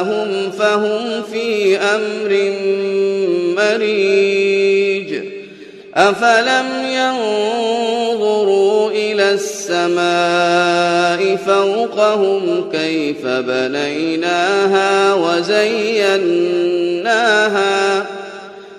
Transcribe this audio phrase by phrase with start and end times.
[0.00, 2.52] جاءهم فهم في أمر
[3.56, 5.14] مريج.
[5.94, 16.46] أفلم ينظروا إلى السماء فوقهم كيف بنيناها وزيناها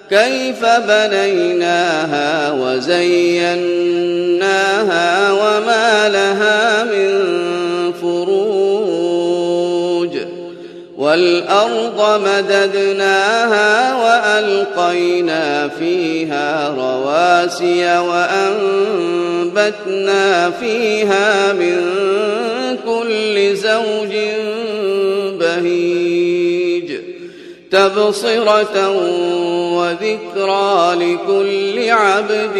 [0.09, 4.01] كيف بنيناها وزيناها
[5.31, 7.10] وما لها من
[11.01, 13.71] والأرض مددناها
[14.03, 17.99] وألقينا فيها رواسي
[19.49, 21.77] وأنبتنا فيها من
[22.85, 24.13] كل زوج
[25.39, 26.93] بهيج
[27.71, 28.89] تبصرة
[29.77, 32.57] وذكرى لكل عبد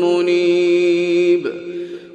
[0.00, 0.63] منيب.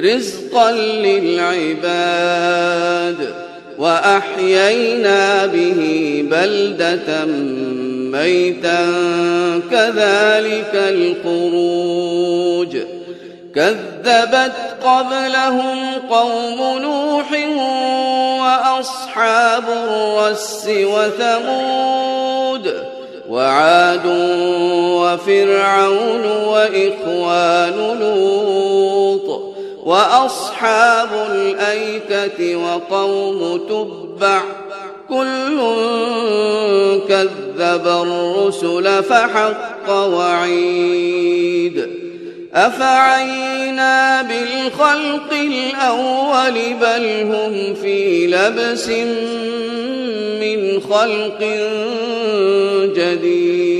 [0.00, 2.00] رزقا للعباد
[3.78, 5.80] وأحيينا به
[6.30, 7.24] بلدة
[8.12, 8.86] ميتا
[9.70, 12.76] كذلك الخروج.
[13.54, 14.52] كذبت
[14.84, 15.78] قبلهم
[16.10, 17.32] قوم نوح
[18.40, 22.64] وأصحاب الرس وثمود
[23.28, 24.06] وعاد
[24.76, 28.59] وفرعون وإخوان لوط.
[29.90, 34.42] وأصحاب الأيكة وقوم تبع
[35.08, 35.58] كل
[37.08, 41.88] كذب الرسل فحق وعيد
[42.54, 48.88] أفعينا بالخلق الأول بل هم في لبس
[50.40, 51.40] من خلق
[52.96, 53.79] جديد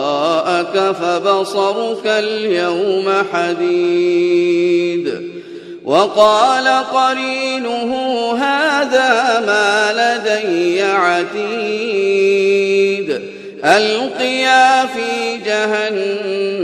[0.75, 5.21] غطاءك فبصرك اليوم حديد.
[5.85, 7.93] وقال قرينه
[8.33, 12.01] هذا ما لدي عتيد.
[13.65, 16.61] ألقيا في جهنم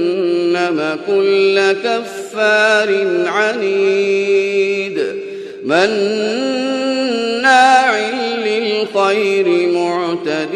[1.07, 2.89] كل كفار
[3.27, 4.97] عنيد.
[5.63, 7.07] مناع
[8.45, 10.55] للخير معتد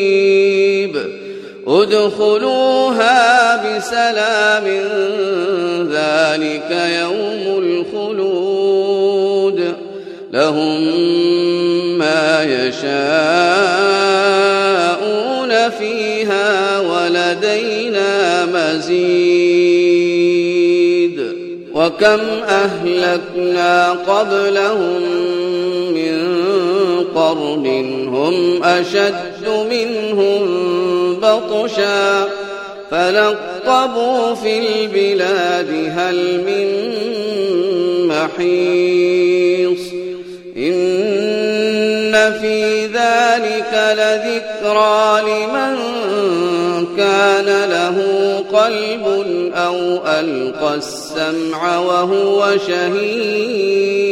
[1.71, 4.65] ادخلوها بسلام
[5.91, 6.69] ذلك
[7.01, 9.59] يوم الخلود.
[10.31, 10.81] لهم
[11.97, 12.91] ما يشاءون
[15.69, 19.91] فيها ولدينا مزيد.
[21.73, 22.19] وكم
[22.49, 25.01] أهلكنا قبلهم
[25.93, 26.17] من
[27.15, 27.65] قرن
[28.07, 30.70] هم أشد منهم
[31.21, 32.27] بطشا
[32.91, 36.67] فلقبوا في البلاد هل من
[38.07, 39.79] محيص
[40.57, 45.75] إن في ذلك لذكرى لمن
[46.97, 47.97] كان له
[48.53, 49.05] قلب
[49.55, 49.77] أو
[50.07, 54.11] ألقى السمع وهو شهيد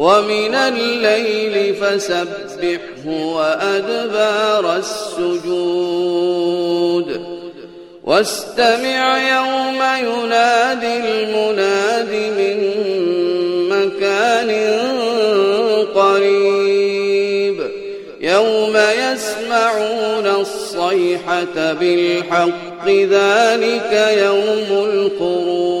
[0.00, 6.20] ومن الليل فسبحه وأدبار السجود.
[8.04, 12.58] واستمع يوم ينادي المناد من
[13.68, 14.50] مكان
[15.94, 17.58] قريب.
[18.20, 23.92] يوم يسمعون الصيحة بالحق ذلك
[24.24, 25.80] يوم الخروج.